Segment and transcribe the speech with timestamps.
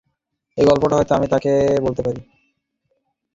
[0.57, 1.51] এই গল্পটাও হয়তো আমি তাঁকে
[1.85, 2.21] বলতে পারি।